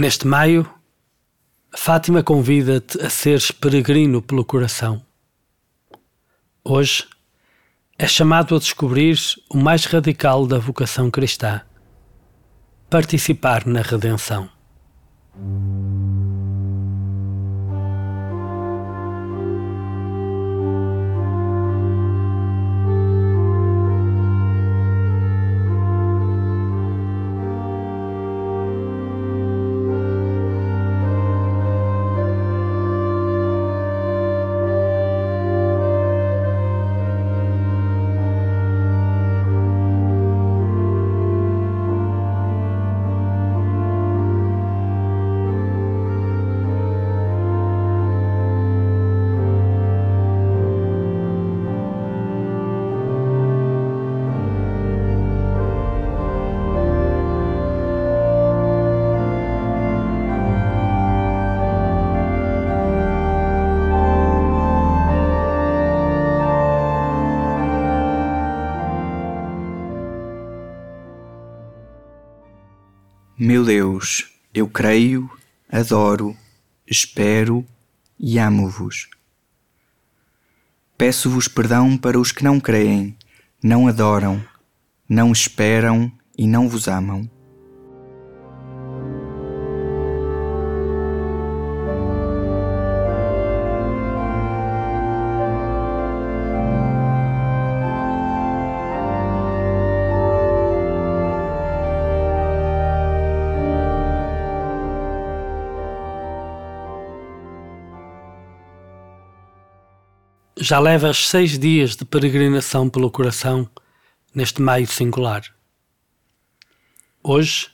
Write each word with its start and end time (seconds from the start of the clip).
Neste 0.00 0.26
maio, 0.26 0.66
Fátima 1.76 2.22
convida-te 2.22 2.98
a 3.02 3.10
seres 3.10 3.50
peregrino 3.50 4.22
pelo 4.22 4.46
coração. 4.46 5.04
Hoje, 6.64 7.06
é 7.98 8.06
chamado 8.06 8.56
a 8.56 8.58
descobrir 8.58 9.18
o 9.50 9.58
mais 9.58 9.84
radical 9.84 10.46
da 10.46 10.58
vocação 10.58 11.10
cristã: 11.10 11.60
participar 12.88 13.66
na 13.66 13.82
redenção. 13.82 14.48
Meu 73.60 73.66
Deus, 73.66 74.26
eu 74.54 74.66
creio, 74.66 75.30
adoro, 75.70 76.34
espero 76.86 77.62
e 78.18 78.38
amo-vos. 78.38 79.06
Peço-vos 80.96 81.46
perdão 81.46 81.98
para 81.98 82.18
os 82.18 82.32
que 82.32 82.42
não 82.42 82.58
creem, 82.58 83.14
não 83.62 83.86
adoram, 83.86 84.42
não 85.06 85.30
esperam 85.30 86.10
e 86.38 86.46
não 86.46 86.70
vos 86.70 86.88
amam. 86.88 87.30
Já 110.62 110.78
levas 110.78 111.26
seis 111.26 111.58
dias 111.58 111.96
de 111.96 112.04
peregrinação 112.04 112.86
pelo 112.90 113.10
coração 113.10 113.66
neste 114.34 114.60
maio 114.60 114.86
singular. 114.86 115.42
Hoje 117.22 117.70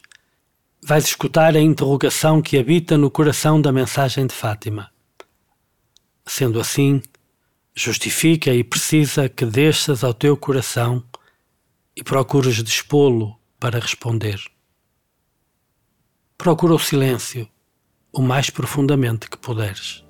vais 0.84 1.04
escutar 1.04 1.56
a 1.56 1.60
interrogação 1.60 2.40
que 2.40 2.56
habita 2.56 2.96
no 2.96 3.10
coração 3.10 3.60
da 3.60 3.72
mensagem 3.72 4.24
de 4.24 4.32
Fátima. 4.32 4.88
Sendo 6.24 6.60
assim, 6.60 7.02
justifica 7.74 8.54
e 8.54 8.62
precisa 8.62 9.28
que 9.28 9.44
desças 9.44 10.04
ao 10.04 10.14
teu 10.14 10.36
coração 10.36 11.02
e 11.96 12.04
procures 12.04 12.62
dispô-lo 12.62 13.36
para 13.58 13.80
responder. 13.80 14.40
Procura 16.38 16.74
o 16.74 16.78
silêncio 16.78 17.48
o 18.12 18.22
mais 18.22 18.48
profundamente 18.48 19.28
que 19.28 19.36
puderes. 19.36 20.05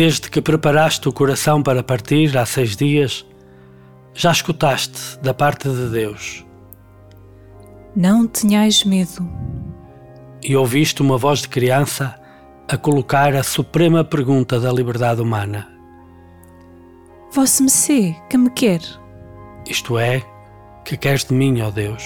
Desde 0.00 0.30
que 0.30 0.40
preparaste 0.40 1.08
o 1.08 1.12
coração 1.12 1.60
para 1.60 1.82
partir 1.82 2.38
há 2.38 2.46
seis 2.46 2.76
dias, 2.76 3.26
já 4.14 4.30
escutaste 4.30 5.18
da 5.20 5.34
parte 5.34 5.68
de 5.68 5.88
Deus. 5.88 6.46
Não 7.96 8.24
tenhais 8.24 8.84
medo. 8.84 9.28
E 10.40 10.54
ouviste 10.54 11.02
uma 11.02 11.18
voz 11.18 11.40
de 11.40 11.48
criança 11.48 12.14
a 12.68 12.76
colocar 12.76 13.34
a 13.34 13.42
suprema 13.42 14.04
pergunta 14.04 14.60
da 14.60 14.70
liberdade 14.70 15.20
humana. 15.20 15.66
Vosso 17.32 17.64
Messê, 17.64 18.14
que 18.30 18.38
me 18.38 18.50
quer? 18.50 18.82
Isto 19.68 19.98
é, 19.98 20.22
que 20.84 20.96
queres 20.96 21.24
de 21.24 21.34
mim, 21.34 21.60
ó 21.60 21.72
Deus? 21.72 22.04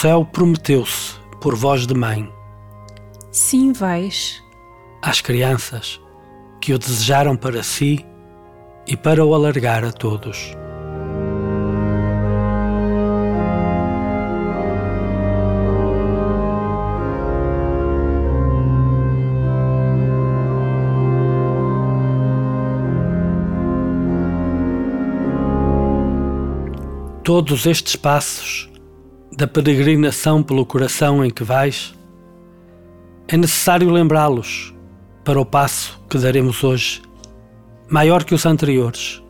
Céu 0.00 0.26
prometeu-se 0.26 1.14
por 1.40 1.54
voz 1.56 1.86
de 1.86 1.94
mãe. 1.94 2.30
Sim, 3.32 3.72
vais. 3.72 4.42
Às 5.00 5.22
crianças 5.22 5.98
que 6.60 6.74
o 6.74 6.78
desejaram 6.78 7.34
para 7.34 7.62
si 7.62 8.04
e 8.86 8.94
para 8.94 9.24
o 9.24 9.34
alargar 9.34 9.86
a 9.86 9.90
todos. 9.90 10.52
Todos 27.24 27.64
estes 27.64 27.96
passos 27.96 28.75
da 29.36 29.46
peregrinação 29.46 30.42
pelo 30.42 30.64
coração 30.64 31.22
em 31.22 31.28
que 31.28 31.44
vais, 31.44 31.94
é 33.28 33.36
necessário 33.36 33.90
lembrá-los 33.90 34.74
para 35.22 35.38
o 35.38 35.44
passo 35.44 36.00
que 36.08 36.16
daremos 36.16 36.64
hoje, 36.64 37.02
maior 37.86 38.24
que 38.24 38.34
os 38.34 38.46
anteriores. 38.46 39.22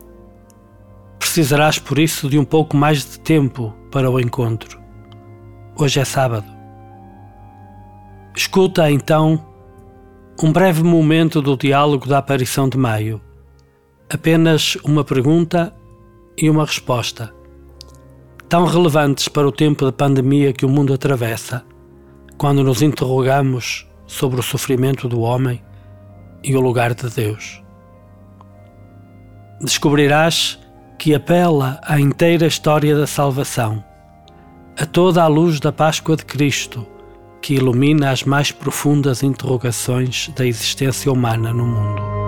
Precisarás, 1.19 1.81
por 1.81 1.99
isso, 1.99 2.29
de 2.29 2.39
um 2.39 2.45
pouco 2.45 2.77
mais 2.77 3.05
de 3.05 3.19
tempo 3.19 3.75
para 3.91 4.09
o 4.09 4.21
encontro. 4.21 4.81
Hoje 5.77 5.99
é 5.99 6.05
sábado. 6.05 6.47
Escuta, 8.35 8.89
então, 8.89 9.45
um 10.41 10.53
breve 10.53 10.85
momento 10.85 11.43
do 11.43 11.57
diálogo 11.57 12.07
da 12.07 12.19
aparição 12.19 12.69
de 12.69 12.79
Maio. 12.79 13.21
Apenas 14.09 14.77
uma 14.85 15.03
pergunta 15.03 15.75
e 16.39 16.49
uma 16.49 16.65
resposta 16.65 17.36
tão 18.49 18.65
relevantes 18.65 19.29
para 19.29 19.47
o 19.47 19.53
tempo 19.53 19.85
de 19.85 19.93
pandemia 19.93 20.53
que 20.53 20.65
o 20.65 20.69
mundo 20.69 20.95
atravessa, 20.95 21.65
quando 22.39 22.63
nos 22.63 22.83
interrogamos 22.83 23.87
sobre 24.07 24.39
o 24.39 24.43
sofrimento 24.43 25.09
do 25.09 25.21
homem 25.21 25.63
e 26.43 26.55
o 26.55 26.61
lugar 26.61 26.95
de 26.95 27.09
Deus. 27.11 27.63
Descobrirás 29.61 30.59
que 30.99 31.15
apela 31.15 31.81
à 31.83 31.99
inteira 31.99 32.47
história 32.47 32.97
da 32.97 33.07
salvação, 33.07 33.83
a 34.79 34.87
toda 34.87 35.23
a 35.23 35.27
luz 35.27 35.59
da 35.59 35.73
Páscoa 35.73 36.17
de 36.17 36.25
Cristo, 36.25 36.87
que 37.43 37.55
ilumina 37.55 38.11
as 38.11 38.23
mais 38.23 38.53
profundas 38.53 39.23
interrogações 39.23 40.31
da 40.37 40.47
existência 40.47 41.13
humana 41.13 41.53
no 41.53 41.67
mundo. 41.67 42.26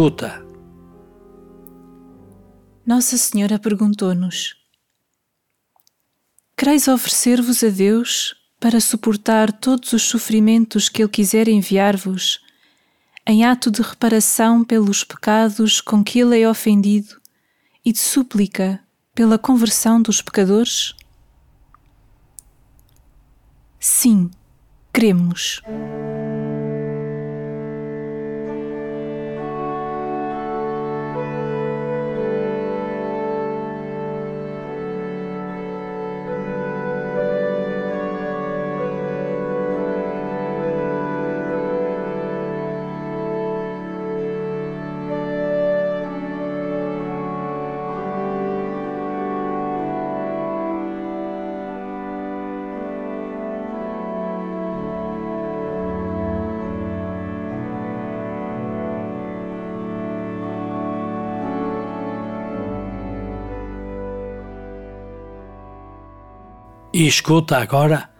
Escuta. 0.00 0.42
Nossa 2.86 3.18
Senhora 3.18 3.58
perguntou-nos: 3.58 4.56
Quereis 6.56 6.88
oferecer-vos 6.88 7.62
a 7.62 7.68
Deus 7.68 8.34
para 8.58 8.80
suportar 8.80 9.52
todos 9.52 9.92
os 9.92 10.04
sofrimentos 10.04 10.88
que 10.88 11.02
Ele 11.02 11.10
quiser 11.10 11.48
enviar-vos, 11.48 12.40
em 13.26 13.44
ato 13.44 13.70
de 13.70 13.82
reparação 13.82 14.64
pelos 14.64 15.04
pecados 15.04 15.82
com 15.82 16.02
que 16.02 16.20
Ele 16.20 16.40
é 16.40 16.48
ofendido 16.48 17.20
e 17.84 17.92
de 17.92 17.98
súplica 17.98 18.80
pela 19.14 19.36
conversão 19.36 20.00
dos 20.00 20.22
pecadores? 20.22 20.94
Sim, 23.78 24.30
cremos. 24.94 25.60
E 67.00 67.06
escuta 67.06 67.56
agora 67.56 68.12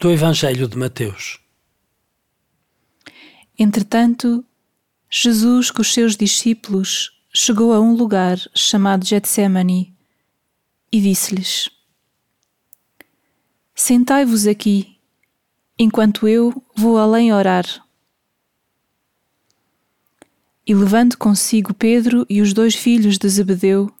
do 0.00 0.08
Evangelho 0.08 0.68
de 0.68 0.78
Mateus. 0.78 1.40
Entretanto, 3.58 4.44
Jesus 5.10 5.68
com 5.68 5.82
os 5.82 5.92
seus 5.92 6.14
discípulos 6.14 7.20
chegou 7.34 7.72
a 7.72 7.80
um 7.80 7.92
lugar 7.92 8.38
chamado 8.54 9.04
Getsemane 9.04 9.92
e 10.92 11.00
disse-lhes: 11.00 11.68
Sentai-vos 13.74 14.46
aqui, 14.46 14.96
enquanto 15.76 16.28
eu 16.28 16.62
vou 16.76 16.98
além 16.98 17.32
orar. 17.32 17.66
E 20.64 20.72
levando 20.72 21.18
consigo 21.18 21.74
Pedro 21.74 22.24
e 22.30 22.40
os 22.40 22.52
dois 22.52 22.76
filhos 22.76 23.18
de 23.18 23.28
Zebedeu, 23.28 23.92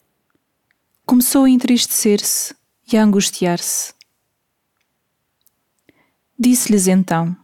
começou 1.04 1.46
a 1.46 1.50
entristecer-se 1.50 2.54
e 2.92 2.96
a 2.96 3.02
angustiar-se. 3.02 3.92
Disse-lhes 6.44 6.86
então: 6.86 7.34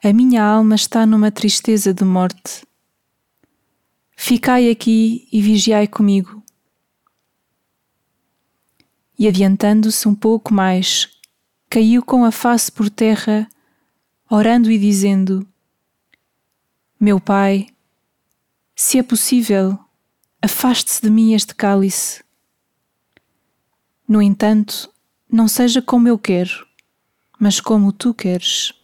A 0.00 0.12
minha 0.12 0.44
alma 0.44 0.76
está 0.76 1.04
numa 1.04 1.28
tristeza 1.28 1.92
de 1.92 2.04
morte. 2.04 2.64
Ficai 4.14 4.70
aqui 4.70 5.28
e 5.32 5.42
vigiai 5.42 5.88
comigo. 5.88 6.40
E 9.18 9.26
adiantando-se 9.26 10.06
um 10.06 10.14
pouco 10.14 10.54
mais, 10.54 11.10
caiu 11.68 12.00
com 12.00 12.24
a 12.24 12.30
face 12.30 12.70
por 12.70 12.88
terra, 12.88 13.48
orando 14.30 14.70
e 14.70 14.78
dizendo: 14.78 15.44
Meu 17.00 17.18
Pai, 17.18 17.66
se 18.76 19.00
é 19.00 19.02
possível, 19.02 19.76
afaste-se 20.40 21.02
de 21.02 21.10
mim 21.10 21.34
este 21.34 21.56
cálice. 21.56 22.22
No 24.06 24.22
entanto, 24.22 24.91
não 25.32 25.48
seja 25.48 25.80
como 25.80 26.06
eu 26.06 26.18
quero, 26.18 26.66
mas 27.40 27.58
como 27.58 27.90
tu 27.90 28.12
queres. 28.12 28.74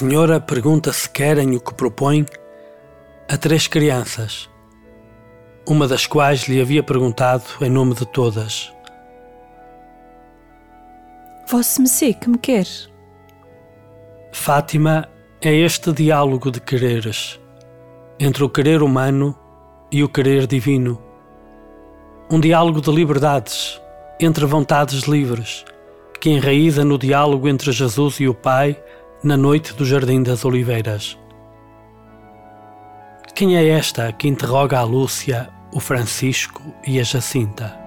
Senhora 0.00 0.40
pergunta 0.40 0.90
se 0.94 1.10
querem 1.10 1.54
o 1.54 1.60
que 1.60 1.74
propõe 1.74 2.24
a 3.28 3.36
três 3.36 3.68
crianças, 3.68 4.48
uma 5.68 5.86
das 5.86 6.06
quais 6.06 6.44
lhe 6.44 6.58
havia 6.58 6.82
perguntado 6.82 7.44
em 7.60 7.68
nome 7.68 7.92
de 7.94 8.06
todas. 8.06 8.72
Vosso 11.46 11.82
Messê 11.82 12.14
que 12.14 12.30
me 12.30 12.38
quer? 12.38 12.66
Fátima 14.32 15.06
é 15.38 15.52
este 15.54 15.92
diálogo 15.92 16.50
de 16.50 16.62
quereres 16.62 17.38
entre 18.18 18.42
o 18.42 18.48
querer 18.48 18.82
humano 18.82 19.38
e 19.92 20.02
o 20.02 20.08
querer 20.08 20.46
divino. 20.46 20.98
Um 22.30 22.40
diálogo 22.40 22.80
de 22.80 22.90
liberdades 22.90 23.78
entre 24.18 24.46
vontades 24.46 25.02
livres 25.02 25.62
que 26.18 26.30
enraiza 26.30 26.86
no 26.86 26.96
diálogo 26.96 27.46
entre 27.46 27.70
Jesus 27.70 28.18
e 28.18 28.26
o 28.26 28.32
Pai 28.32 28.82
na 29.22 29.36
noite 29.36 29.74
do 29.74 29.84
Jardim 29.84 30.22
das 30.22 30.46
Oliveiras. 30.46 31.18
Quem 33.34 33.56
é 33.56 33.68
esta 33.68 34.10
que 34.12 34.26
interroga 34.26 34.78
a 34.78 34.82
Lúcia, 34.82 35.50
o 35.72 35.78
Francisco 35.78 36.62
e 36.86 36.98
a 36.98 37.02
Jacinta? 37.02 37.78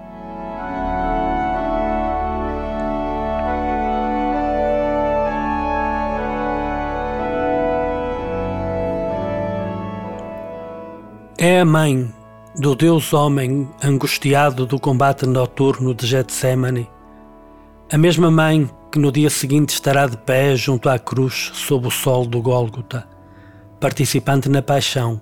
É 11.36 11.60
a 11.60 11.64
mãe 11.64 12.08
do 12.56 12.76
Deus 12.76 13.12
homem 13.12 13.68
angustiado 13.82 14.64
do 14.64 14.78
combate 14.78 15.26
noturno 15.26 15.92
de 15.92 16.06
Getsemane, 16.06 16.88
a 17.94 17.96
mesma 17.96 18.28
mãe 18.28 18.68
que 18.90 18.98
no 18.98 19.12
dia 19.12 19.30
seguinte 19.30 19.68
estará 19.68 20.08
de 20.08 20.16
pé 20.16 20.56
junto 20.56 20.88
à 20.88 20.98
cruz 20.98 21.52
sob 21.54 21.86
o 21.86 21.90
sol 21.92 22.26
do 22.26 22.42
Gólgota, 22.42 23.06
participante 23.78 24.48
na 24.48 24.60
paixão, 24.60 25.20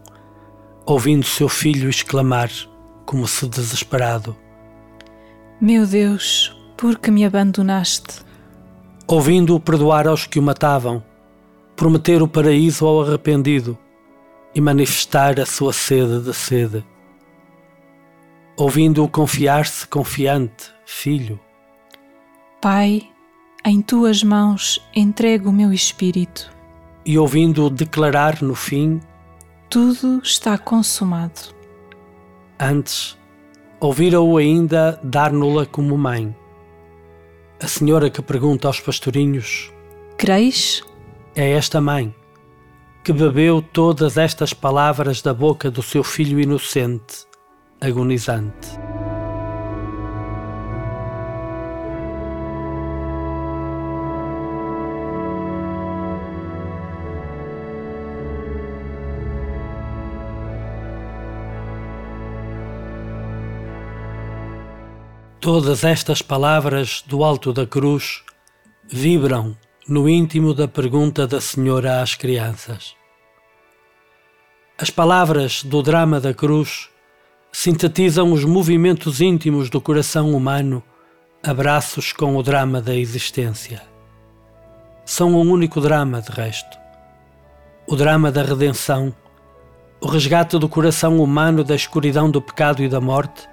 ouvindo 0.86 1.22
seu 1.22 1.50
filho 1.50 1.90
exclamar, 1.90 2.50
como 3.04 3.28
se 3.28 3.46
desesperado: 3.46 4.34
Meu 5.60 5.86
Deus, 5.86 6.58
por 6.74 6.98
que 6.98 7.10
me 7.10 7.26
abandonaste? 7.26 8.22
Ouvindo-o 9.06 9.60
perdoar 9.60 10.08
aos 10.08 10.24
que 10.24 10.38
o 10.38 10.42
matavam, 10.42 11.04
prometer 11.76 12.22
o 12.22 12.28
paraíso 12.28 12.86
ao 12.86 13.02
arrependido 13.02 13.76
e 14.54 14.62
manifestar 14.62 15.38
a 15.38 15.44
sua 15.44 15.74
sede 15.74 16.20
de 16.20 16.32
sede. 16.32 16.82
Ouvindo-o 18.56 19.10
confiar-se 19.10 19.86
confiante, 19.86 20.72
filho. 20.86 21.38
Pai, 22.62 23.10
em 23.64 23.82
tuas 23.82 24.22
mãos 24.22 24.80
entrego 24.94 25.50
o 25.50 25.52
meu 25.52 25.72
espírito. 25.72 26.48
E 27.04 27.18
ouvindo-o 27.18 27.68
declarar 27.68 28.40
no 28.40 28.54
fim: 28.54 29.00
Tudo 29.68 30.20
está 30.22 30.56
consumado. 30.56 31.52
Antes, 32.60 33.18
ouvira-o 33.80 34.36
ainda 34.36 34.96
dar-no-la 35.02 35.66
como 35.66 35.98
mãe. 35.98 36.32
A 37.60 37.66
senhora 37.66 38.08
que 38.08 38.22
pergunta 38.22 38.68
aos 38.68 38.78
pastorinhos: 38.78 39.72
Creis? 40.16 40.84
é 41.34 41.50
esta 41.50 41.80
mãe 41.80 42.14
que 43.02 43.12
bebeu 43.12 43.60
todas 43.60 44.16
estas 44.16 44.54
palavras 44.54 45.20
da 45.20 45.34
boca 45.34 45.68
do 45.68 45.82
seu 45.82 46.04
filho 46.04 46.38
inocente, 46.38 47.26
agonizante. 47.80 48.81
Todas 65.42 65.82
estas 65.82 66.22
palavras 66.22 67.02
do 67.04 67.24
alto 67.24 67.52
da 67.52 67.66
cruz 67.66 68.22
vibram 68.88 69.56
no 69.88 70.08
íntimo 70.08 70.54
da 70.54 70.68
pergunta 70.68 71.26
da 71.26 71.40
Senhora 71.40 72.00
às 72.00 72.14
crianças. 72.14 72.94
As 74.78 74.88
palavras 74.88 75.64
do 75.64 75.82
drama 75.82 76.20
da 76.20 76.32
cruz 76.32 76.88
sintetizam 77.50 78.32
os 78.32 78.44
movimentos 78.44 79.20
íntimos 79.20 79.68
do 79.68 79.80
coração 79.80 80.30
humano, 80.30 80.80
abraços 81.42 82.12
com 82.12 82.36
o 82.36 82.42
drama 82.44 82.80
da 82.80 82.94
existência. 82.94 83.82
São 85.04 85.34
um 85.34 85.50
único 85.50 85.80
drama, 85.80 86.22
de 86.22 86.30
resto. 86.30 86.78
O 87.88 87.96
drama 87.96 88.30
da 88.30 88.44
redenção, 88.44 89.12
o 90.00 90.06
resgate 90.06 90.56
do 90.56 90.68
coração 90.68 91.20
humano 91.20 91.64
da 91.64 91.74
escuridão 91.74 92.30
do 92.30 92.40
pecado 92.40 92.80
e 92.80 92.88
da 92.88 93.00
morte 93.00 93.50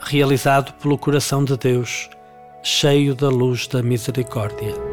realizado 0.00 0.72
pelo 0.74 0.98
coração 0.98 1.44
de 1.44 1.56
Deus, 1.56 2.08
cheio 2.62 3.14
da 3.14 3.28
luz 3.28 3.66
da 3.66 3.82
misericórdia. 3.82 4.89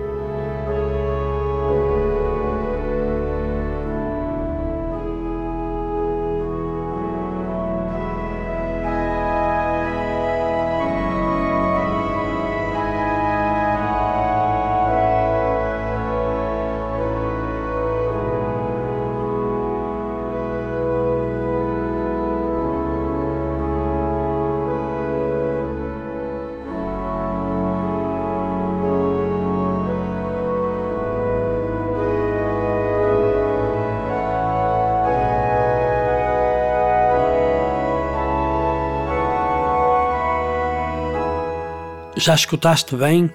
Já 42.20 42.34
escutaste 42.34 42.96
bem 42.96 43.32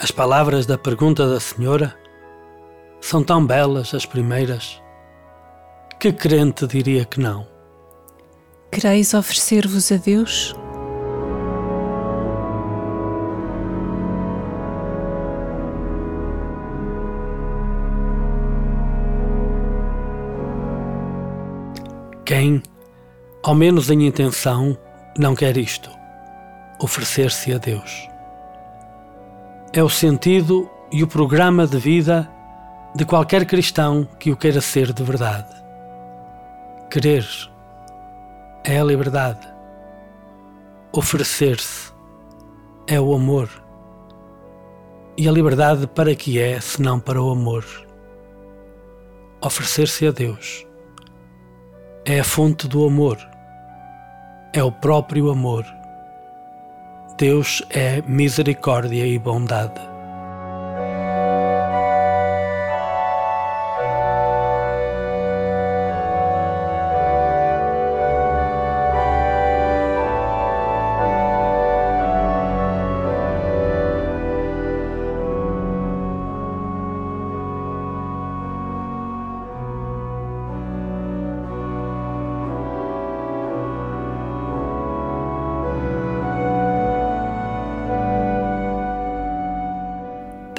as 0.00 0.10
palavras 0.10 0.64
da 0.64 0.78
pergunta 0.78 1.28
da 1.28 1.38
senhora? 1.38 1.94
São 2.98 3.22
tão 3.22 3.46
belas 3.46 3.92
as 3.92 4.06
primeiras. 4.06 4.82
Que 6.00 6.10
crente 6.10 6.66
diria 6.66 7.04
que 7.04 7.20
não? 7.20 7.46
Quereis 8.72 9.12
oferecer-vos 9.12 9.92
a 9.92 9.96
Deus? 9.96 10.54
Quem, 22.24 22.62
ao 23.42 23.54
menos 23.54 23.90
em 23.90 24.06
intenção, 24.06 24.78
não 25.18 25.34
quer 25.34 25.58
isto? 25.58 25.90
Oferecer-se 26.80 27.52
a 27.52 27.58
Deus 27.58 28.13
é 29.76 29.82
o 29.82 29.88
sentido 29.88 30.70
e 30.92 31.02
o 31.02 31.08
programa 31.08 31.66
de 31.66 31.76
vida 31.78 32.30
de 32.94 33.04
qualquer 33.04 33.44
cristão 33.44 34.08
que 34.20 34.30
o 34.30 34.36
queira 34.36 34.60
ser 34.60 34.92
de 34.92 35.02
verdade. 35.02 35.52
Querer 36.88 37.26
é 38.62 38.78
a 38.78 38.84
liberdade. 38.84 39.44
Oferecer-se 40.92 41.92
é 42.86 43.00
o 43.00 43.12
amor. 43.12 43.50
E 45.18 45.28
a 45.28 45.32
liberdade 45.32 45.88
para 45.88 46.14
que 46.14 46.38
é, 46.38 46.60
senão 46.60 47.00
para 47.00 47.20
o 47.20 47.32
amor? 47.32 47.64
Oferecer-se 49.42 50.06
a 50.06 50.12
Deus 50.12 50.64
é 52.04 52.20
a 52.20 52.24
fonte 52.24 52.68
do 52.68 52.86
amor, 52.86 53.18
é 54.52 54.62
o 54.62 54.70
próprio 54.70 55.30
amor 55.30 55.64
Deus 57.16 57.62
é 57.70 58.02
misericórdia 58.08 59.06
e 59.06 59.18
bondade. 59.20 59.93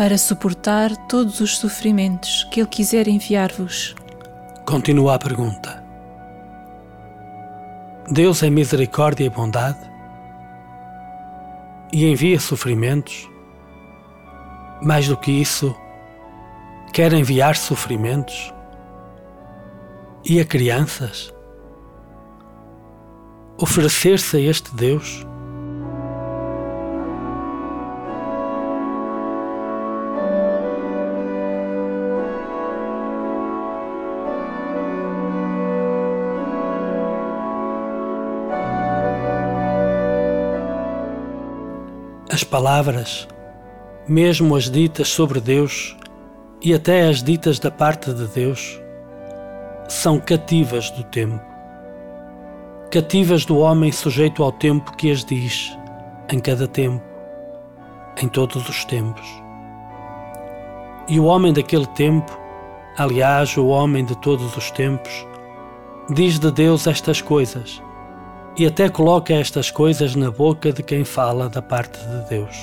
Para 0.06 0.20
suportar 0.20 0.96
todos 1.08 1.40
os 1.40 1.58
sofrimentos 1.58 2.44
que 2.52 2.60
Ele 2.60 2.70
quiser 2.70 3.08
enviar-vos. 3.08 3.96
Continua 4.64 5.16
a 5.16 5.18
pergunta. 5.18 5.84
Deus 8.12 8.44
é 8.44 8.50
misericórdia 8.52 9.26
e 9.26 9.32
bondade? 9.32 9.80
E 11.92 12.06
envia 12.06 12.40
sofrimentos? 12.40 13.28
Mais 14.80 15.08
do 15.08 15.18
que 15.18 15.32
isso, 15.32 15.76
quer 16.94 17.12
enviar 17.12 17.56
sofrimentos? 17.56 18.54
E 20.24 20.40
a 20.40 20.46
crianças? 20.46 21.34
Oferecer-se 23.58 24.38
a 24.38 24.40
este 24.40 24.76
Deus? 24.76 25.26
As 42.36 42.44
palavras, 42.44 43.30
mesmo 44.06 44.58
as 44.58 44.70
ditas 44.70 45.08
sobre 45.08 45.40
Deus 45.40 45.96
e 46.62 46.74
até 46.74 47.08
as 47.08 47.24
ditas 47.24 47.60
da 47.60 47.72
parte 47.72 48.14
de 48.14 48.28
Deus, 48.28 48.78
são 49.88 50.20
cativas 50.20 50.90
do 50.92 51.02
tempo. 51.06 51.40
Cativas 52.92 53.46
do 53.46 53.58
homem 53.60 53.90
sujeito 53.90 54.44
ao 54.44 54.52
tempo 54.52 54.98
que 54.98 55.10
as 55.10 55.24
diz, 55.24 55.78
em 56.30 56.38
cada 56.38 56.68
tempo, 56.68 57.02
em 58.22 58.28
todos 58.28 58.68
os 58.68 58.84
tempos. 58.84 59.26
E 61.08 61.18
o 61.18 61.24
homem 61.24 61.54
daquele 61.54 61.88
tempo, 61.88 62.38
aliás, 62.98 63.56
o 63.56 63.68
homem 63.68 64.04
de 64.04 64.18
todos 64.18 64.58
os 64.58 64.70
tempos, 64.72 65.26
diz 66.10 66.38
de 66.38 66.52
Deus 66.52 66.86
estas 66.86 67.22
coisas 67.22 67.82
e 68.58 68.66
até 68.66 68.88
coloca 68.88 69.34
estas 69.34 69.70
coisas 69.70 70.16
na 70.16 70.32
boca 70.32 70.72
de 70.72 70.82
quem 70.82 71.04
fala 71.04 71.50
da 71.50 71.62
parte 71.62 72.00
de 72.00 72.30
Deus. 72.30 72.56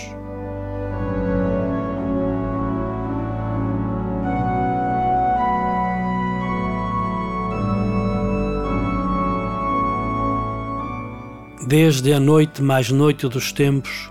Desde 11.66 12.12
a 12.12 12.20
noite 12.20 12.62
mais 12.62 12.90
noite 12.90 13.28
dos 13.28 13.52
tempos, 13.52 14.10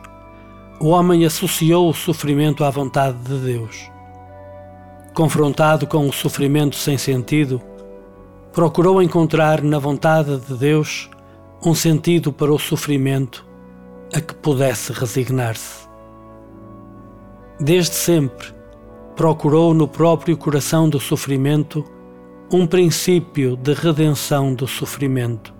o 0.80 0.90
homem 0.90 1.26
associou 1.26 1.90
o 1.90 1.94
sofrimento 1.94 2.64
à 2.64 2.70
vontade 2.70 3.18
de 3.20 3.38
Deus. 3.38 3.92
Confrontado 5.14 5.86
com 5.86 6.08
o 6.08 6.14
sofrimento 6.14 6.76
sem 6.76 6.98
sentido, 6.98 7.62
procurou 8.54 9.02
encontrar 9.02 9.62
na 9.62 9.78
vontade 9.78 10.40
de 10.40 10.56
Deus 10.56 11.10
um 11.64 11.76
sentido 11.76 12.34
para 12.34 12.52
o 12.52 12.58
sofrimento 12.58 13.46
a 14.14 14.20
que 14.20 14.34
pudesse 14.34 14.92
resignar-se. 14.92 15.88
Desde 17.60 17.94
sempre, 17.94 18.48
procurou 19.16 19.72
no 19.72 19.88
próprio 19.88 20.36
coração 20.36 20.90
do 20.90 21.00
sofrimento 21.00 21.86
um 22.52 22.66
princípio 22.66 23.56
de 23.56 23.74
redenção 23.74 24.56
do 24.56 24.68
sofrimento, 24.68 25.54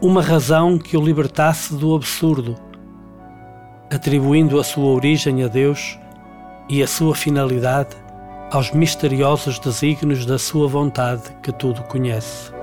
uma 0.00 0.22
razão 0.22 0.78
que 0.78 0.96
o 0.96 1.04
libertasse 1.04 1.74
do 1.74 1.94
absurdo, 1.94 2.56
atribuindo 3.92 4.58
a 4.58 4.64
sua 4.64 4.86
origem 4.86 5.44
a 5.44 5.48
Deus 5.48 5.98
e 6.70 6.82
a 6.82 6.86
sua 6.86 7.14
finalidade 7.14 7.94
aos 8.50 8.72
misteriosos 8.72 9.58
desígnios 9.58 10.24
da 10.24 10.38
sua 10.38 10.66
vontade 10.66 11.24
que 11.42 11.52
tudo 11.52 11.82
conhece. 11.82 12.59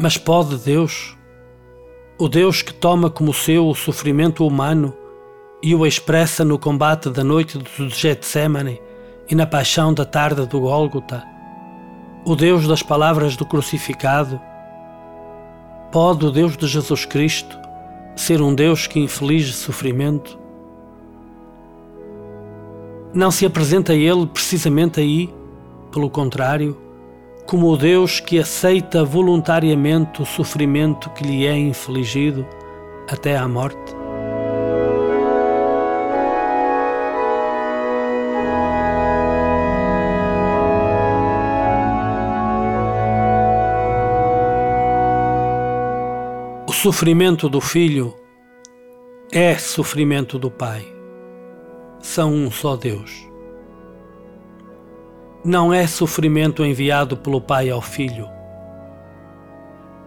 Mas 0.00 0.16
pode 0.16 0.56
Deus, 0.58 1.16
o 2.16 2.28
Deus 2.28 2.62
que 2.62 2.72
toma 2.72 3.10
como 3.10 3.34
seu 3.34 3.66
o 3.66 3.74
sofrimento 3.74 4.46
humano 4.46 4.94
e 5.60 5.74
o 5.74 5.84
expressa 5.84 6.44
no 6.44 6.56
combate 6.56 7.10
da 7.10 7.24
noite 7.24 7.58
do 7.58 7.88
Getsemane 7.88 8.80
e 9.28 9.34
na 9.34 9.44
paixão 9.44 9.92
da 9.92 10.04
tarde 10.04 10.46
do 10.46 10.60
Gólgota, 10.60 11.24
o 12.24 12.36
Deus 12.36 12.68
das 12.68 12.80
palavras 12.80 13.36
do 13.36 13.44
crucificado, 13.44 14.40
pode 15.90 16.24
o 16.24 16.30
Deus 16.30 16.56
de 16.56 16.68
Jesus 16.68 17.04
Cristo 17.04 17.58
ser 18.14 18.40
um 18.40 18.54
Deus 18.54 18.86
que 18.86 19.00
inflige 19.00 19.52
sofrimento? 19.52 20.38
Não 23.12 23.32
se 23.32 23.44
apresenta 23.44 23.94
Ele 23.94 24.28
precisamente 24.28 25.00
aí, 25.00 25.34
pelo 25.90 26.08
contrário, 26.08 26.87
como 27.48 27.70
o 27.70 27.78
Deus 27.78 28.20
que 28.20 28.38
aceita 28.38 29.02
voluntariamente 29.02 30.20
o 30.20 30.26
sofrimento 30.26 31.08
que 31.08 31.24
lhe 31.24 31.46
é 31.46 31.56
infligido 31.56 32.46
até 33.10 33.38
à 33.38 33.48
morte? 33.48 33.96
O 46.66 46.72
sofrimento 46.74 47.48
do 47.48 47.62
filho 47.62 48.14
é 49.32 49.56
sofrimento 49.56 50.38
do 50.38 50.50
pai. 50.50 50.86
São 51.98 52.30
um 52.30 52.50
só 52.50 52.76
Deus 52.76 53.27
não 55.44 55.72
é 55.72 55.86
sofrimento 55.86 56.64
enviado 56.64 57.16
pelo 57.16 57.40
Pai 57.40 57.70
ao 57.70 57.80
Filho. 57.80 58.28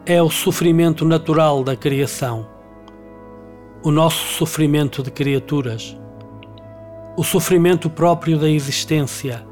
É 0.06 0.22
o 0.22 0.30
sofrimento 0.30 1.06
natural 1.06 1.64
da 1.64 1.74
criação, 1.76 2.46
o 3.82 3.92
nosso 3.92 4.34
sofrimento 4.34 5.02
de 5.02 5.10
criaturas, 5.10 5.98
o 7.16 7.24
sofrimento 7.24 7.90
próprio 7.90 8.38
da 8.38 8.50
existência, 8.50 9.46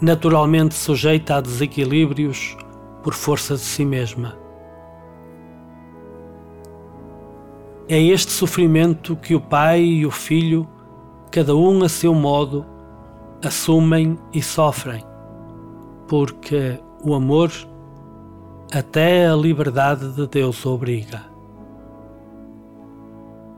naturalmente 0.00 0.74
sujeita 0.74 1.36
a 1.36 1.40
desequilíbrios 1.40 2.56
por 3.02 3.12
força 3.12 3.54
de 3.54 3.62
si 3.62 3.84
mesma. 3.84 4.36
É 7.88 8.00
este 8.00 8.30
sofrimento 8.30 9.16
que 9.16 9.34
o 9.34 9.40
Pai 9.40 9.82
e 9.82 10.06
o 10.06 10.10
Filho, 10.12 10.68
cada 11.30 11.56
um 11.56 11.82
a 11.82 11.88
seu 11.88 12.14
modo, 12.14 12.64
assumem 13.42 14.16
e 14.32 14.42
sofrem 14.42 15.07
porque 16.08 16.80
o 17.04 17.14
amor 17.14 17.52
até 18.72 19.28
a 19.28 19.36
liberdade 19.36 20.08
de 20.12 20.26
Deus 20.26 20.64
obriga. 20.66 21.22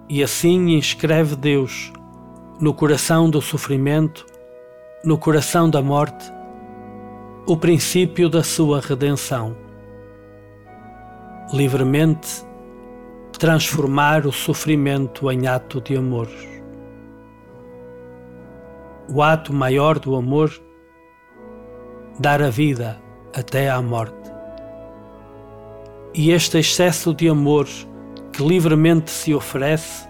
E 0.09 0.23
assim 0.23 0.77
inscreve 0.77 1.37
Deus 1.37 1.93
no 2.61 2.75
coração 2.75 3.31
do 3.31 3.41
sofrimento, 3.41 4.27
no 5.05 5.17
coração 5.17 5.71
da 5.71 5.81
morte, 5.81 6.31
o 7.47 7.57
princípio 7.57 8.29
da 8.29 8.43
sua 8.43 8.81
redenção. 8.81 9.57
Livremente 11.53 12.45
transformar 13.39 14.27
o 14.27 14.33
sofrimento 14.33 15.31
em 15.31 15.47
ato 15.47 15.81
de 15.81 15.97
amor. 15.97 16.29
O 19.09 19.23
ato 19.23 19.53
maior 19.53 19.99
do 19.99 20.15
amor 20.15 20.53
dar 22.21 22.43
a 22.43 22.51
vida 22.51 23.01
até 23.35 23.71
à 23.71 23.81
morte. 23.81 24.31
E 26.13 26.33
este 26.33 26.59
excesso 26.59 27.15
de 27.15 27.31
amor 27.31 27.67
que 28.31 28.43
livremente 28.43 29.11
se 29.11 29.35
oferece, 29.35 30.07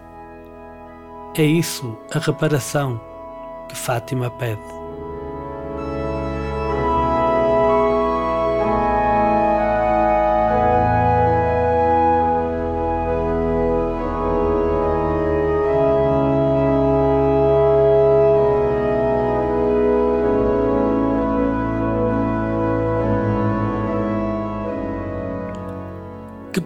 é 1.37 1.45
isso 1.45 1.97
a 2.13 2.19
reparação 2.19 3.01
que 3.69 3.77
Fátima 3.77 4.29
pede. 4.29 4.80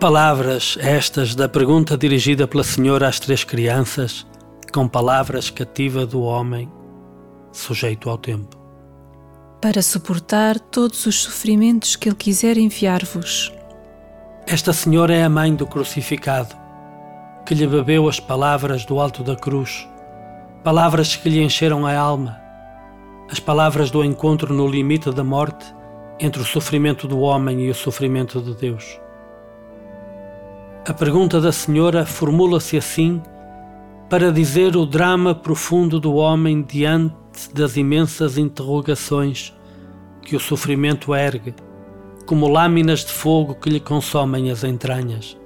Palavras 0.05 0.77
estas 0.83 1.35
da 1.35 1.49
pergunta 1.49 1.97
dirigida 1.97 2.47
pela 2.47 2.63
senhora 2.63 3.09
às 3.09 3.19
três 3.19 3.43
crianças, 3.43 4.27
com 4.71 4.87
palavras 4.87 5.49
cativa 5.49 6.05
do 6.05 6.21
homem, 6.21 6.71
sujeito 7.51 8.11
ao 8.11 8.19
tempo. 8.19 8.55
Para 9.63 9.81
suportar 9.81 10.61
todos 10.61 11.07
os 11.07 11.23
sofrimentos 11.23 11.97
que 11.97 12.11
ele 12.11 12.17
quiser 12.17 12.59
enviar-vos. 12.59 13.51
Esta 14.47 14.75
senhora 14.75 15.15
é 15.15 15.25
a 15.25 15.29
mãe 15.31 15.55
do 15.55 15.67
crucificado, 15.67 16.55
que 17.47 17.55
lhe 17.55 17.67
bebeu 17.67 18.07
as 18.07 18.21
palavras 18.21 18.85
do 18.85 19.01
alto 19.01 19.25
da 19.25 19.35
cruz, 19.35 19.89
palavras 20.63 21.17
que 21.17 21.31
lhe 21.31 21.43
encheram 21.43 21.87
a 21.87 21.97
alma, 21.97 22.39
as 23.31 23.41
palavras 23.41 23.91
do 23.91 24.05
encontro 24.05 24.53
no 24.53 24.69
limite 24.69 25.11
da 25.11 25.25
morte 25.25 25.65
entre 26.21 26.43
o 26.43 26.45
sofrimento 26.45 27.09
do 27.09 27.21
homem 27.21 27.63
e 27.63 27.71
o 27.71 27.75
sofrimento 27.75 28.43
de 28.43 28.55
Deus. 28.55 29.03
A 30.87 30.93
pergunta 30.93 31.41
da 31.41 31.51
senhora 31.51 32.05
formula-se 32.05 32.77
assim 32.77 33.23
para 34.11 34.31
dizer 34.31 34.77
o 34.77 34.85
drama 34.85 35.35
profundo 35.35 35.99
do 35.99 36.17
homem 36.17 36.61
diante 36.61 37.15
das 37.55 37.79
imensas 37.79 38.37
interrogações 38.37 39.57
que 40.21 40.37
o 40.37 40.41
sofrimento 40.41 41.15
ergue, 41.15 41.55
como 42.27 42.47
lâminas 42.49 43.03
de 43.03 43.13
fogo 43.13 43.55
que 43.55 43.71
lhe 43.71 43.81
consomem 43.81 44.51
as 44.51 44.63
entranhas. 44.63 45.39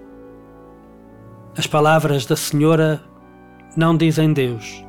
As 1.56 1.68
palavras 1.68 2.26
da 2.26 2.34
senhora 2.34 3.00
não 3.76 3.96
dizem 3.96 4.32
Deus. 4.32 4.84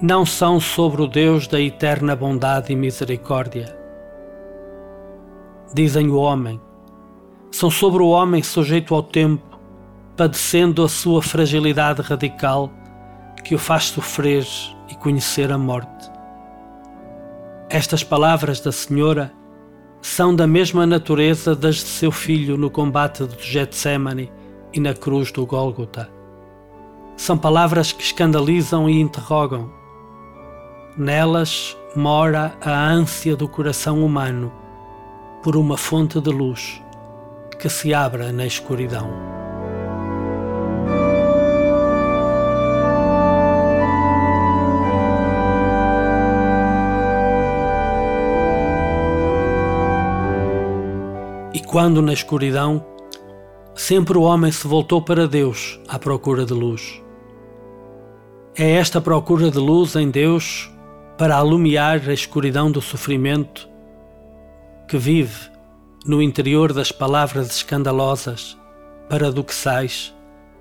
Não 0.00 0.24
são 0.24 0.58
sobre 0.58 1.02
o 1.02 1.06
Deus 1.06 1.46
da 1.46 1.60
eterna 1.60 2.16
bondade 2.16 2.72
e 2.72 2.76
misericórdia. 2.76 3.76
Dizem 5.74 6.08
o 6.08 6.16
homem, 6.16 6.58
são 7.50 7.70
sobre 7.70 8.02
o 8.02 8.08
homem 8.08 8.42
sujeito 8.42 8.94
ao 8.94 9.02
tempo, 9.02 9.58
padecendo 10.16 10.82
a 10.82 10.88
sua 10.88 11.22
fragilidade 11.22 12.02
radical 12.02 12.70
que 13.44 13.54
o 13.54 13.58
faz 13.58 13.84
sofrer 13.84 14.46
e 14.88 14.94
conhecer 14.94 15.50
a 15.50 15.58
morte. 15.58 16.10
Estas 17.70 18.02
palavras 18.02 18.60
da 18.60 18.72
Senhora 18.72 19.32
são 20.00 20.34
da 20.34 20.46
mesma 20.46 20.86
natureza 20.86 21.54
das 21.54 21.76
de 21.76 21.82
seu 21.82 22.10
filho 22.10 22.56
no 22.56 22.70
combate 22.70 23.24
do 23.24 23.40
Getsemane 23.40 24.30
e 24.72 24.80
na 24.80 24.94
cruz 24.94 25.32
do 25.32 25.44
Gólgota. 25.44 26.08
São 27.16 27.36
palavras 27.36 27.92
que 27.92 28.02
escandalizam 28.02 28.88
e 28.88 29.00
interrogam. 29.00 29.70
Nelas 30.96 31.76
mora 31.96 32.56
a 32.60 32.70
ânsia 32.70 33.34
do 33.34 33.48
coração 33.48 34.04
humano 34.04 34.52
por 35.42 35.56
uma 35.56 35.76
fonte 35.76 36.20
de 36.20 36.30
luz 36.30 36.80
que 37.58 37.68
se 37.68 37.92
abra 37.92 38.30
na 38.30 38.46
escuridão. 38.46 39.10
E 51.52 51.60
quando 51.60 52.00
na 52.00 52.12
escuridão, 52.12 52.84
sempre 53.74 54.16
o 54.16 54.22
homem 54.22 54.52
se 54.52 54.68
voltou 54.68 55.02
para 55.02 55.26
Deus 55.26 55.80
à 55.88 55.98
procura 55.98 56.46
de 56.46 56.52
luz. 56.52 57.02
É 58.56 58.72
esta 58.72 59.00
procura 59.00 59.50
de 59.50 59.58
luz 59.58 59.96
em 59.96 60.10
Deus 60.10 60.70
para 61.16 61.36
alumiar 61.36 62.08
a 62.08 62.12
escuridão 62.12 62.70
do 62.70 62.80
sofrimento 62.80 63.68
que 64.86 64.96
vive 64.96 65.57
no 66.08 66.22
interior 66.22 66.72
das 66.72 66.90
palavras 66.90 67.54
escandalosas, 67.54 68.56
paradoxais, 69.10 70.14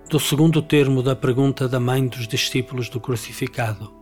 do 0.10 0.19
segundo 0.19 0.62
termo 0.62 1.01
da 1.01 1.15
pergunta 1.15 1.69
da 1.69 1.79
mãe 1.79 2.05
dos 2.05 2.27
discípulos 2.27 2.89
do 2.89 2.99
crucificado. 2.99 3.93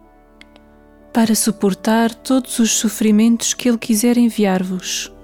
Para 1.13 1.36
suportar 1.36 2.15
todos 2.15 2.58
os 2.58 2.71
sofrimentos 2.71 3.53
que 3.53 3.69
Ele 3.69 3.77
quiser 3.77 4.17
enviar-vos. 4.17 5.14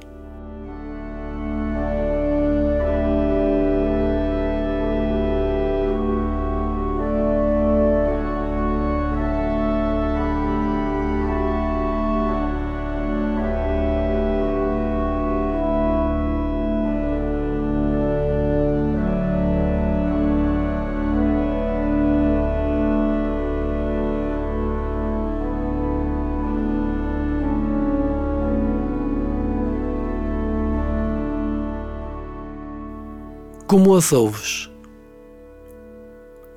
Como 33.71 33.95
as 33.95 34.11
ouves? 34.11 34.69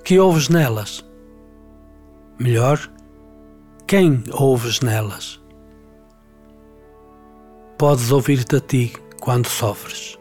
Que 0.02 0.18
ouves 0.18 0.48
nelas? 0.48 1.08
Melhor, 2.40 2.90
quem 3.86 4.24
ouves 4.32 4.80
nelas? 4.80 5.40
Podes 7.78 8.10
ouvir-te 8.10 8.56
a 8.56 8.60
ti 8.60 8.92
quando 9.20 9.46
sofres. 9.46 10.18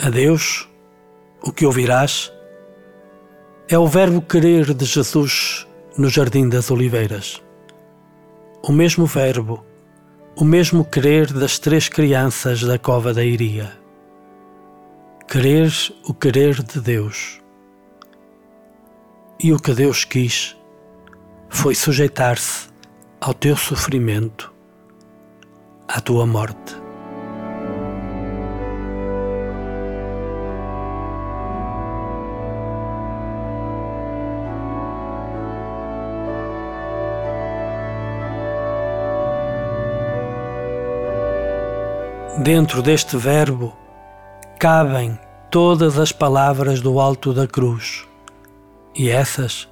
A 0.00 0.08
Deus, 0.08 0.66
o 1.42 1.52
que 1.52 1.66
ouvirás 1.66 2.32
é 3.68 3.78
o 3.78 3.86
verbo 3.86 4.22
querer 4.22 4.72
de 4.72 4.86
Jesus 4.86 5.68
no 5.98 6.08
Jardim 6.08 6.48
das 6.48 6.70
Oliveiras. 6.70 7.42
O 8.62 8.72
mesmo 8.72 9.04
verbo, 9.04 9.62
o 10.34 10.42
mesmo 10.42 10.86
querer 10.86 11.30
das 11.34 11.58
três 11.58 11.86
crianças 11.86 12.62
da 12.62 12.78
cova 12.78 13.12
da 13.12 13.22
Iria 13.22 13.78
querer 15.30 15.72
o 16.02 16.12
querer 16.12 16.60
de 16.60 16.80
Deus. 16.80 17.40
E 19.38 19.52
o 19.52 19.60
que 19.60 19.72
Deus 19.72 20.04
quis 20.04 20.56
foi 21.48 21.72
sujeitar-se 21.72 22.68
ao 23.20 23.32
teu 23.32 23.56
sofrimento, 23.56 24.52
à 25.86 26.00
tua 26.00 26.26
morte. 26.26 26.74
Dentro 42.42 42.82
deste 42.82 43.16
verbo 43.16 43.78
cabem 44.60 45.18
todas 45.50 45.98
as 45.98 46.12
palavras 46.12 46.82
do 46.82 47.00
alto 47.00 47.32
da 47.32 47.46
cruz. 47.46 48.06
E 48.94 49.08
essas, 49.08 49.66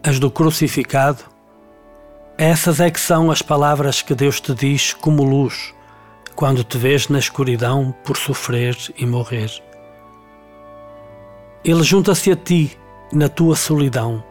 as 0.00 0.20
do 0.20 0.30
crucificado, 0.30 1.24
essas 2.38 2.78
é 2.78 2.88
que 2.88 3.00
são 3.00 3.32
as 3.32 3.42
palavras 3.42 4.00
que 4.00 4.14
Deus 4.14 4.40
te 4.40 4.54
diz 4.54 4.94
como 4.94 5.24
luz 5.24 5.74
quando 6.36 6.62
te 6.62 6.78
vês 6.78 7.08
na 7.08 7.18
escuridão 7.18 7.92
por 8.04 8.16
sofrer 8.16 8.76
e 8.96 9.04
morrer. 9.04 9.50
Ele 11.64 11.82
junta-se 11.82 12.30
a 12.30 12.36
ti 12.36 12.78
na 13.12 13.28
tua 13.28 13.56
solidão. 13.56 14.22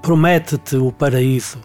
Promete-te 0.00 0.76
o 0.78 0.90
paraíso. 0.90 1.58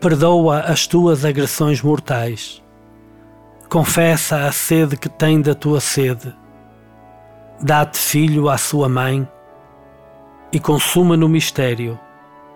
Perdoa 0.00 0.60
as 0.60 0.86
tuas 0.86 1.24
agressões 1.24 1.82
mortais 1.82 2.59
confessa 3.70 4.46
a 4.46 4.52
sede 4.52 4.96
que 4.96 5.08
tem 5.08 5.40
da 5.40 5.54
tua 5.54 5.80
sede. 5.80 6.34
Dá-te 7.62 7.96
filho 7.96 8.48
à 8.48 8.58
sua 8.58 8.88
mãe 8.88 9.26
e 10.52 10.58
consuma 10.58 11.16
no 11.16 11.28
mistério, 11.28 11.98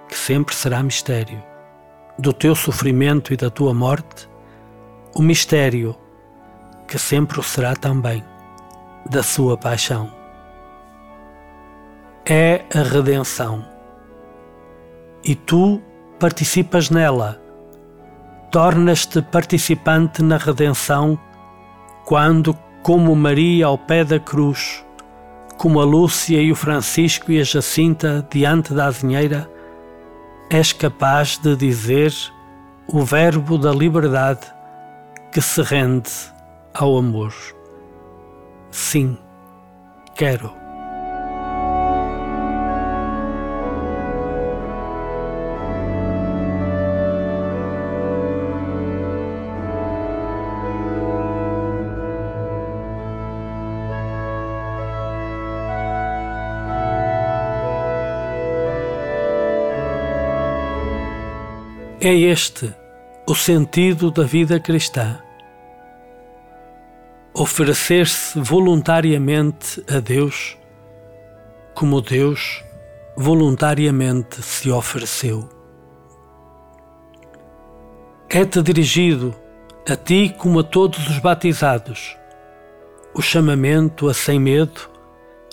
que 0.08 0.16
sempre 0.16 0.52
será 0.52 0.82
mistério, 0.82 1.40
do 2.18 2.32
teu 2.32 2.56
sofrimento 2.56 3.32
e 3.32 3.36
da 3.36 3.48
tua 3.48 3.72
morte, 3.72 4.28
o 5.14 5.22
mistério, 5.22 5.94
que 6.88 6.98
sempre 6.98 7.38
o 7.38 7.44
será 7.44 7.76
também, 7.76 8.24
da 9.08 9.22
sua 9.22 9.56
paixão. 9.56 10.12
É 12.26 12.64
a 12.74 12.82
redenção. 12.82 13.64
E 15.22 15.36
tu 15.36 15.80
participas 16.18 16.90
nela 16.90 17.40
tornas-te 18.54 19.20
participante 19.20 20.22
na 20.22 20.36
redenção 20.36 21.18
quando, 22.04 22.56
como 22.84 23.12
Maria 23.16 23.66
ao 23.66 23.76
pé 23.76 24.04
da 24.04 24.20
cruz, 24.20 24.86
como 25.58 25.80
a 25.80 25.84
Lúcia 25.84 26.40
e 26.40 26.52
o 26.52 26.54
Francisco 26.54 27.32
e 27.32 27.40
a 27.40 27.42
Jacinta 27.42 28.24
diante 28.30 28.72
da 28.72 28.86
azinheira, 28.86 29.50
és 30.48 30.72
capaz 30.72 31.36
de 31.36 31.56
dizer 31.56 32.14
o 32.86 33.02
verbo 33.02 33.58
da 33.58 33.72
liberdade 33.72 34.46
que 35.32 35.40
se 35.40 35.60
rende 35.60 36.12
ao 36.74 36.96
amor. 36.96 37.34
Sim, 38.70 39.18
quero. 40.14 40.63
É 62.06 62.12
este 62.12 62.70
o 63.26 63.34
sentido 63.34 64.10
da 64.10 64.24
vida 64.24 64.60
cristã. 64.60 65.22
Oferecer-se 67.32 68.38
voluntariamente 68.38 69.82
a 69.88 70.00
Deus, 70.00 70.54
como 71.74 72.02
Deus 72.02 72.62
voluntariamente 73.16 74.42
se 74.42 74.70
ofereceu. 74.70 75.48
É-te 78.28 78.60
dirigido, 78.60 79.34
a 79.88 79.96
ti 79.96 80.28
como 80.36 80.58
a 80.58 80.62
todos 80.62 81.08
os 81.08 81.18
batizados, 81.20 82.14
o 83.14 83.22
chamamento 83.22 84.10
a 84.10 84.12
sem 84.12 84.38
medo, 84.38 84.90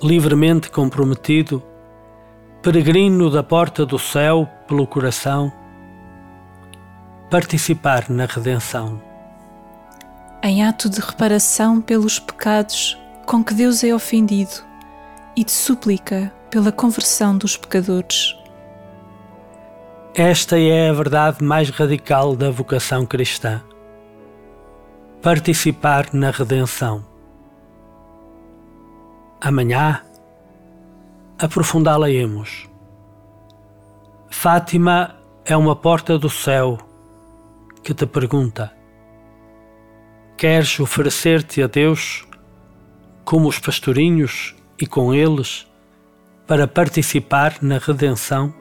livremente 0.03 0.69
comprometido, 0.69 1.63
peregrino 2.61 3.29
da 3.29 3.41
porta 3.41 3.85
do 3.85 3.97
céu 3.97 4.49
pelo 4.67 4.85
coração 4.85 5.60
participar 7.31 8.09
na 8.09 8.25
redenção. 8.25 9.01
Em 10.43 10.65
ato 10.65 10.89
de 10.89 10.99
reparação 10.99 11.79
pelos 11.79 12.19
pecados 12.19 12.97
com 13.25 13.41
que 13.41 13.53
Deus 13.53 13.85
é 13.85 13.95
ofendido 13.95 14.51
e 15.33 15.45
de 15.45 15.51
súplica 15.51 16.29
pela 16.49 16.73
conversão 16.73 17.37
dos 17.37 17.55
pecadores. 17.55 18.35
Esta 20.13 20.59
é 20.59 20.89
a 20.89 20.93
verdade 20.93 21.41
mais 21.41 21.69
radical 21.69 22.35
da 22.35 22.51
vocação 22.51 23.05
cristã. 23.05 23.61
Participar 25.21 26.07
na 26.11 26.31
redenção. 26.31 27.05
Amanhã 29.39 30.01
aprofundá-la-emos. 31.39 32.67
Fátima 34.29 35.15
é 35.45 35.55
uma 35.55 35.77
porta 35.77 36.19
do 36.19 36.29
céu 36.29 36.90
que 37.83 37.93
te 37.93 38.05
pergunta: 38.05 38.73
Queres 40.37 40.79
oferecer-te 40.79 41.61
a 41.61 41.67
Deus 41.67 42.25
como 43.23 43.47
os 43.47 43.59
pastorinhos 43.59 44.55
e 44.79 44.87
com 44.87 45.13
eles 45.13 45.67
para 46.47 46.67
participar 46.67 47.57
na 47.61 47.77
redenção? 47.77 48.60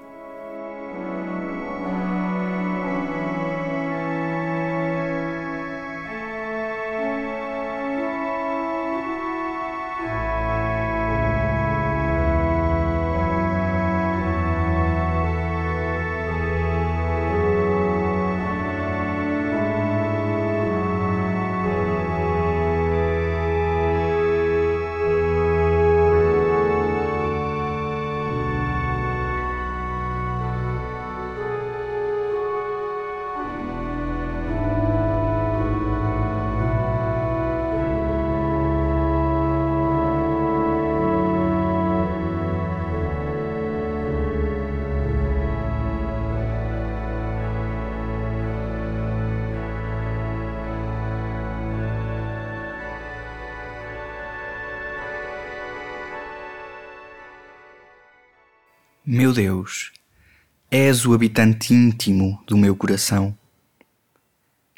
Meu 59.13 59.33
Deus, 59.33 59.91
és 60.71 61.05
o 61.05 61.13
habitante 61.13 61.75
íntimo 61.75 62.41
do 62.47 62.57
meu 62.57 62.77
coração 62.77 63.37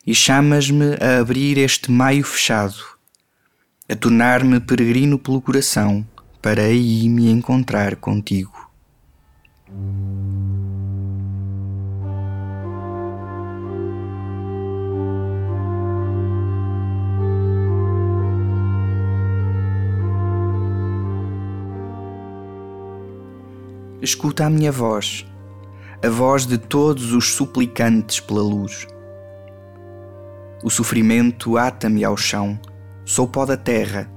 e 0.07 0.15
chamas-me 0.15 0.97
a 1.03 1.21
abrir 1.21 1.59
este 1.59 1.91
maio 1.93 2.25
fechado, 2.25 2.83
a 3.87 3.95
tornar-me 3.95 4.59
peregrino 4.59 5.19
pelo 5.19 5.43
coração 5.43 6.03
para 6.41 6.63
aí 6.63 7.11
me 7.11 7.29
encontrar 7.29 7.97
contigo. 7.97 8.71
Escuta 24.03 24.47
a 24.47 24.51
minha 24.51 24.73
voz, 24.73 25.25
a 26.05 26.09
voz 26.09 26.45
de 26.45 26.59
todos 26.59 27.13
os 27.13 27.35
suplicantes 27.35 28.19
pela 28.19 28.43
luz. 28.43 28.85
O 30.65 30.69
sofrimento 30.69 31.57
ata-me 31.57 32.03
ao 32.03 32.17
chão, 32.17 32.59
sou 33.05 33.29
pó 33.29 33.47
da 33.47 33.57
terra. 33.57 34.11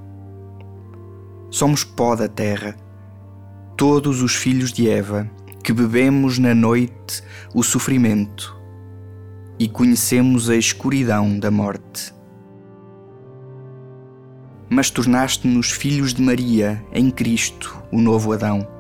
Somos 1.51 1.83
pó 1.83 2.15
da 2.15 2.27
terra, 2.27 2.75
todos 3.77 4.23
os 4.23 4.33
filhos 4.33 4.73
de 4.73 4.89
Eva, 4.89 5.29
que 5.63 5.71
bebemos 5.71 6.39
na 6.39 6.55
noite 6.55 7.21
o 7.53 7.61
sofrimento 7.61 8.59
e 9.59 9.67
conhecemos 9.67 10.49
a 10.49 10.55
escuridão 10.55 11.37
da 11.37 11.51
morte. 11.51 12.11
Mas 14.67 14.89
tornaste-nos 14.89 15.69
filhos 15.69 16.11
de 16.11 16.23
Maria 16.23 16.83
em 16.91 17.11
Cristo, 17.11 17.77
o 17.91 18.01
novo 18.01 18.33
Adão 18.33 18.73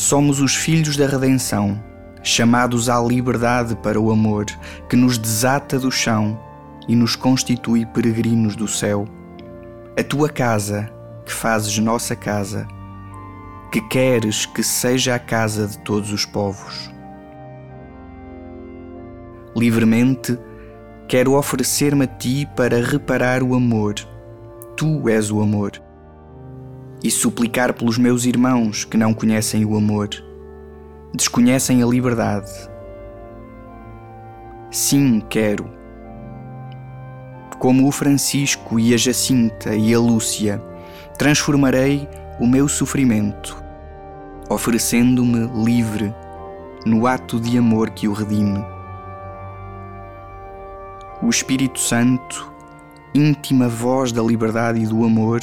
Somos 0.00 0.40
os 0.40 0.56
filhos 0.56 0.96
da 0.96 1.06
redenção, 1.06 1.78
chamados 2.22 2.88
à 2.88 2.98
liberdade 2.98 3.76
para 3.76 4.00
o 4.00 4.10
amor, 4.10 4.46
que 4.88 4.96
nos 4.96 5.18
desata 5.18 5.78
do 5.78 5.90
chão 5.90 6.40
e 6.88 6.96
nos 6.96 7.16
constitui 7.16 7.84
peregrinos 7.84 8.56
do 8.56 8.66
céu. 8.66 9.06
A 9.98 10.02
tua 10.02 10.30
casa, 10.30 10.90
que 11.26 11.30
fazes 11.30 11.76
nossa 11.76 12.16
casa, 12.16 12.66
que 13.70 13.82
queres 13.88 14.46
que 14.46 14.62
seja 14.62 15.16
a 15.16 15.18
casa 15.18 15.66
de 15.66 15.78
todos 15.80 16.10
os 16.10 16.24
povos. 16.24 16.90
Livremente, 19.54 20.38
quero 21.08 21.34
oferecer-me 21.34 22.04
a 22.04 22.08
ti 22.08 22.48
para 22.56 22.82
reparar 22.82 23.42
o 23.42 23.54
amor. 23.54 23.96
Tu 24.78 25.10
és 25.10 25.30
o 25.30 25.42
amor 25.42 25.89
e 27.02 27.10
suplicar 27.10 27.72
pelos 27.72 27.96
meus 27.98 28.24
irmãos 28.24 28.84
que 28.84 28.96
não 28.96 29.14
conhecem 29.14 29.64
o 29.64 29.76
amor, 29.76 30.08
desconhecem 31.14 31.82
a 31.82 31.86
liberdade. 31.86 32.50
Sim, 34.70 35.20
quero. 35.28 35.68
Como 37.58 37.86
o 37.86 37.92
Francisco 37.92 38.78
e 38.78 38.94
a 38.94 38.96
Jacinta 38.96 39.74
e 39.74 39.92
a 39.92 39.98
Lúcia, 39.98 40.62
transformarei 41.18 42.08
o 42.38 42.46
meu 42.46 42.68
sofrimento, 42.68 43.62
oferecendo-me 44.48 45.64
livre 45.64 46.14
no 46.86 47.06
ato 47.06 47.38
de 47.38 47.58
amor 47.58 47.90
que 47.90 48.08
o 48.08 48.12
redime. 48.12 48.64
O 51.22 51.28
Espírito 51.28 51.78
Santo, 51.78 52.50
íntima 53.14 53.68
voz 53.68 54.10
da 54.12 54.22
liberdade 54.22 54.80
e 54.80 54.86
do 54.86 55.04
amor, 55.04 55.40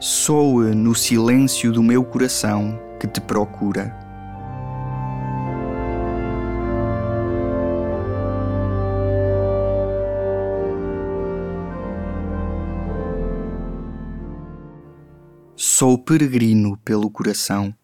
soa 0.00 0.72
no 0.76 0.94
silêncio 0.94 1.72
do 1.72 1.82
meu 1.82 2.04
coração 2.04 2.78
que 3.00 3.08
te 3.08 3.20
procura. 3.20 3.96
Sou 15.56 15.98
peregrino 15.98 16.76
pelo 16.84 17.10
coração. 17.10 17.74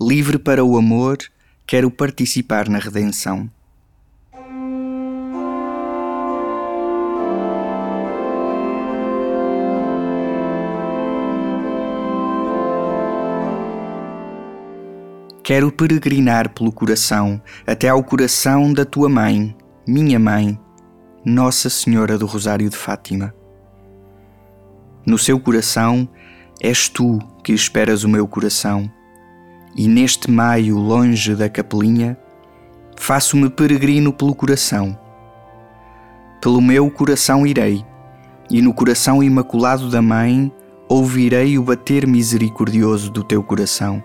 Livre 0.00 0.38
para 0.38 0.64
o 0.64 0.78
amor, 0.78 1.18
quero 1.66 1.90
participar 1.90 2.70
na 2.70 2.78
redenção. 2.78 3.50
Quero 15.42 15.72
peregrinar 15.72 16.50
pelo 16.50 16.70
coração 16.70 17.42
até 17.66 17.88
ao 17.88 18.04
coração 18.04 18.72
da 18.72 18.84
tua 18.84 19.08
mãe, 19.08 19.56
minha 19.84 20.16
mãe, 20.16 20.56
Nossa 21.24 21.68
Senhora 21.68 22.16
do 22.16 22.26
Rosário 22.26 22.70
de 22.70 22.76
Fátima. 22.76 23.34
No 25.04 25.18
seu 25.18 25.40
coração 25.40 26.08
és 26.60 26.88
tu 26.88 27.18
que 27.42 27.52
esperas 27.52 28.04
o 28.04 28.08
meu 28.08 28.28
coração, 28.28 28.88
e 29.76 29.88
neste 29.88 30.30
maio 30.30 30.78
longe 30.78 31.34
da 31.34 31.48
capelinha, 31.48 32.16
faço-me 32.96 33.50
peregrino 33.50 34.12
pelo 34.12 34.36
coração. 34.36 34.96
Pelo 36.40 36.60
meu 36.60 36.88
coração 36.88 37.44
irei, 37.44 37.84
e 38.48 38.62
no 38.62 38.72
coração 38.72 39.20
imaculado 39.20 39.90
da 39.90 40.00
Mãe 40.00 40.52
ouvirei 40.88 41.58
o 41.58 41.64
bater 41.64 42.06
misericordioso 42.06 43.10
do 43.10 43.24
teu 43.24 43.42
coração 43.42 44.04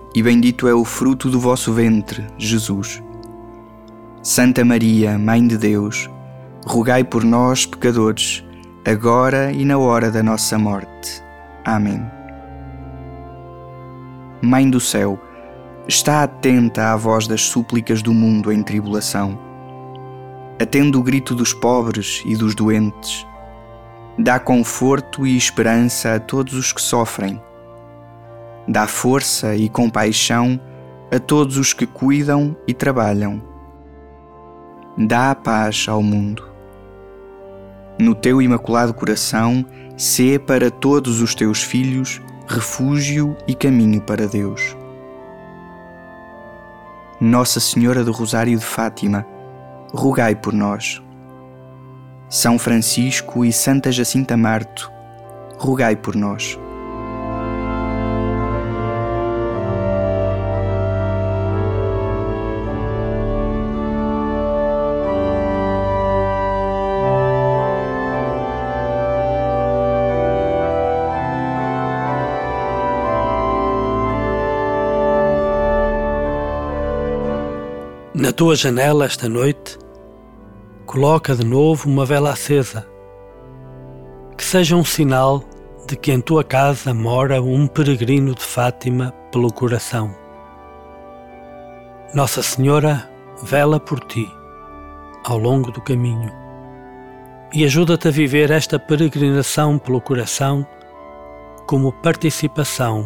e 0.13 0.21
bendito 0.21 0.67
é 0.67 0.73
o 0.73 0.83
fruto 0.83 1.29
do 1.29 1.39
vosso 1.39 1.71
ventre, 1.73 2.25
Jesus. 2.37 3.01
Santa 4.21 4.63
Maria, 4.63 5.17
Mãe 5.17 5.47
de 5.47 5.57
Deus, 5.57 6.09
rogai 6.65 7.03
por 7.03 7.23
nós, 7.23 7.65
pecadores, 7.65 8.43
agora 8.85 9.51
e 9.51 9.63
na 9.63 9.77
hora 9.77 10.11
da 10.11 10.21
nossa 10.21 10.57
morte. 10.57 11.23
Amém. 11.63 12.01
Mãe 14.41 14.69
do 14.69 14.79
céu, 14.79 15.19
está 15.87 16.23
atenta 16.23 16.91
à 16.91 16.95
voz 16.95 17.27
das 17.27 17.41
súplicas 17.41 18.01
do 18.01 18.13
mundo 18.13 18.51
em 18.51 18.61
tribulação. 18.61 19.39
Atende 20.61 20.97
o 20.97 21.03
grito 21.03 21.33
dos 21.33 21.53
pobres 21.53 22.21
e 22.25 22.35
dos 22.35 22.53
doentes. 22.53 23.25
Dá 24.19 24.39
conforto 24.39 25.25
e 25.25 25.37
esperança 25.37 26.15
a 26.15 26.19
todos 26.19 26.53
os 26.53 26.73
que 26.73 26.81
sofrem 26.81 27.41
dá 28.67 28.87
força 28.87 29.55
e 29.55 29.69
compaixão 29.69 30.59
a 31.11 31.19
todos 31.19 31.57
os 31.57 31.73
que 31.73 31.85
cuidam 31.85 32.55
e 32.67 32.73
trabalham. 32.73 33.41
Dá 34.97 35.35
paz 35.35 35.85
ao 35.87 36.01
mundo. 36.01 36.43
No 37.99 38.15
teu 38.15 38.41
imaculado 38.41 38.93
coração, 38.93 39.65
sê 39.97 40.39
para 40.39 40.71
todos 40.71 41.21
os 41.21 41.35
teus 41.35 41.61
filhos 41.61 42.21
refúgio 42.47 43.35
e 43.47 43.55
caminho 43.55 44.01
para 44.01 44.27
Deus. 44.27 44.75
Nossa 47.19 47.59
Senhora 47.59 48.03
do 48.03 48.11
Rosário 48.11 48.57
de 48.57 48.65
Fátima, 48.65 49.25
rogai 49.93 50.35
por 50.35 50.53
nós. 50.53 51.01
São 52.29 52.57
Francisco 52.57 53.45
e 53.45 53.53
Santa 53.53 53.91
Jacinta 53.91 54.35
Marto, 54.35 54.91
rogai 55.57 55.95
por 55.95 56.15
nós. 56.15 56.57
tua 78.41 78.55
janela 78.55 79.05
esta 79.05 79.29
noite, 79.29 79.77
coloca 80.87 81.35
de 81.35 81.45
novo 81.45 81.87
uma 81.87 82.07
vela 82.07 82.31
acesa, 82.31 82.87
que 84.35 84.43
seja 84.43 84.75
um 84.75 84.83
sinal 84.83 85.43
de 85.87 85.95
que 85.95 86.11
em 86.11 86.19
tua 86.19 86.43
casa 86.43 86.91
mora 86.91 87.39
um 87.39 87.67
peregrino 87.67 88.33
de 88.33 88.41
Fátima 88.41 89.11
pelo 89.31 89.53
coração. 89.53 90.15
Nossa 92.15 92.41
Senhora 92.41 93.07
vela 93.43 93.79
por 93.79 93.99
ti 93.99 94.27
ao 95.23 95.37
longo 95.37 95.71
do 95.71 95.79
caminho 95.79 96.31
e 97.53 97.63
ajuda-te 97.63 98.07
a 98.07 98.11
viver 98.11 98.49
esta 98.49 98.79
peregrinação 98.79 99.77
pelo 99.77 100.01
coração 100.01 100.65
como 101.67 101.93
participação 101.93 103.05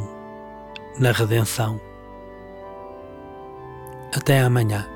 na 0.98 1.12
redenção. 1.12 1.78
Até 4.15 4.39
amanhã. 4.39 4.94